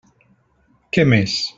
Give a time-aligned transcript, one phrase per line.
[0.97, 1.41] Què més?